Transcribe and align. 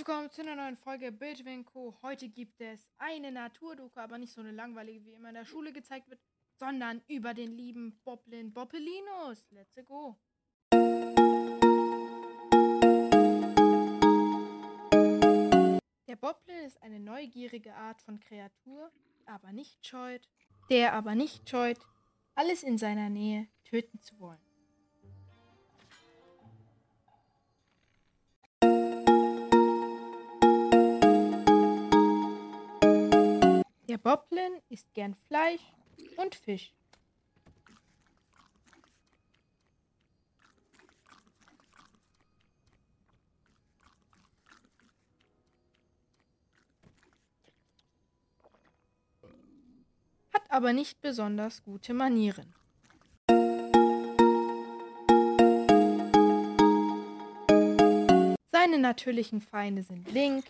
willkommen 0.00 0.30
zu 0.30 0.40
einer 0.40 0.56
neuen 0.56 0.78
Folge 0.78 1.12
Bildwin 1.12 1.66
Co. 1.66 1.94
Heute 2.00 2.30
gibt 2.30 2.58
es 2.62 2.88
eine 2.96 3.30
Naturdoku, 3.30 4.00
aber 4.00 4.16
nicht 4.16 4.32
so 4.32 4.40
eine 4.40 4.50
langweilige, 4.50 5.04
wie 5.04 5.12
immer 5.12 5.28
in 5.28 5.34
der 5.34 5.44
Schule 5.44 5.74
gezeigt 5.74 6.08
wird, 6.08 6.18
sondern 6.54 7.02
über 7.06 7.34
den 7.34 7.52
lieben 7.52 8.00
Boblin 8.02 8.50
Boppelinus. 8.50 9.44
Let's 9.50 9.74
go! 9.84 10.16
Der 16.08 16.16
Boblin 16.16 16.64
ist 16.64 16.82
eine 16.82 16.98
neugierige 16.98 17.74
Art 17.74 18.00
von 18.00 18.20
Kreatur, 18.20 18.90
aber 19.26 19.52
nicht 19.52 19.86
scheut, 19.86 20.30
der 20.70 20.94
aber 20.94 21.14
nicht 21.14 21.46
scheut, 21.46 21.78
alles 22.34 22.62
in 22.62 22.78
seiner 22.78 23.10
Nähe 23.10 23.48
töten 23.64 24.00
zu 24.00 24.18
wollen. 24.18 24.49
Boblin 34.02 34.62
isst 34.70 34.94
gern 34.94 35.14
Fleisch 35.28 35.60
und 36.16 36.34
Fisch. 36.34 36.72
Hat 50.32 50.42
aber 50.48 50.72
nicht 50.72 51.02
besonders 51.02 51.62
gute 51.62 51.92
Manieren. 51.92 52.54
Seine 58.50 58.78
natürlichen 58.78 59.42
Feinde 59.42 59.82
sind 59.82 60.10
Link, 60.10 60.44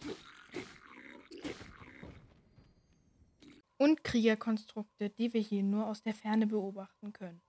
und 3.80 4.04
Kriegerkonstrukte, 4.04 5.08
die 5.08 5.32
wir 5.32 5.40
hier 5.40 5.62
nur 5.62 5.86
aus 5.86 6.02
der 6.02 6.12
Ferne 6.12 6.46
beobachten 6.46 7.14
können. 7.14 7.40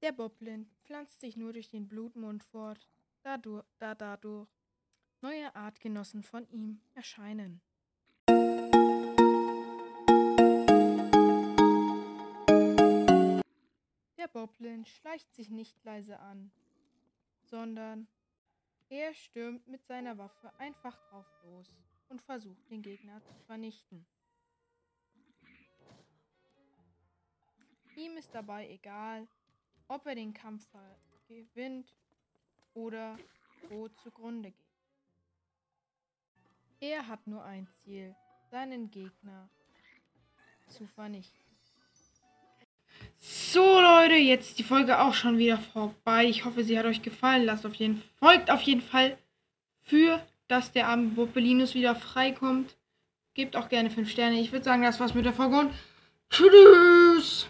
Der 0.00 0.12
Boblin 0.12 0.70
pflanzt 0.84 1.20
sich 1.20 1.36
nur 1.36 1.52
durch 1.52 1.70
den 1.70 1.88
Blutmond 1.88 2.44
fort, 2.44 2.88
da 3.24 3.36
dadurch 3.96 4.46
neue 5.22 5.52
Artgenossen 5.56 6.22
von 6.22 6.48
ihm 6.50 6.80
erscheinen. 6.94 7.60
Der 14.16 14.28
Boblin 14.32 14.86
schleicht 14.86 15.34
sich 15.34 15.50
nicht 15.50 15.82
leise 15.82 16.20
an, 16.20 16.52
sondern 17.42 18.06
er 18.88 19.14
stürmt 19.14 19.66
mit 19.66 19.84
seiner 19.86 20.16
Waffe 20.18 20.52
einfach 20.58 20.96
drauf 21.08 21.26
los 21.44 21.72
und 22.08 22.22
versucht 22.22 22.70
den 22.70 22.82
Gegner 22.82 23.22
zu 23.24 23.34
vernichten. 23.46 24.06
Ihm 27.96 28.16
ist 28.16 28.34
dabei 28.34 28.68
egal, 28.68 29.26
ob 29.88 30.06
er 30.06 30.14
den 30.14 30.34
Kampf 30.34 30.68
gewinnt 31.26 31.94
oder 32.74 33.18
wo 33.68 33.88
zugrunde 33.88 34.50
geht. 34.50 34.66
Er 36.80 37.08
hat 37.08 37.26
nur 37.26 37.42
ein 37.42 37.66
Ziel, 37.82 38.14
seinen 38.50 38.90
Gegner 38.90 39.48
zu 40.68 40.86
vernichten. 40.86 41.45
So 43.52 43.80
Leute, 43.80 44.16
jetzt 44.16 44.48
ist 44.48 44.58
die 44.58 44.64
Folge 44.64 45.00
auch 45.00 45.14
schon 45.14 45.38
wieder 45.38 45.58
vorbei. 45.72 46.24
Ich 46.24 46.44
hoffe, 46.44 46.64
sie 46.64 46.76
hat 46.76 46.84
euch 46.84 47.02
gefallen. 47.02 47.44
Lasst 47.44 47.64
auf 47.64 47.74
jeden 47.74 48.02
folgt 48.18 48.50
auf 48.50 48.60
jeden 48.62 48.80
Fall 48.80 49.16
für, 49.82 50.20
dass 50.48 50.72
der 50.72 50.88
arme 50.88 51.10
Bopelinus 51.10 51.76
wieder 51.76 51.94
freikommt. 51.94 52.76
Gebt 53.34 53.54
auch 53.54 53.68
gerne 53.68 53.88
5 53.88 54.10
Sterne. 54.10 54.40
Ich 54.40 54.50
würde 54.50 54.64
sagen, 54.64 54.82
das 54.82 54.98
war's 54.98 55.14
mit 55.14 55.24
der 55.24 55.32
Folge 55.32 55.58
und 55.58 55.70
tschüss. 56.28 57.46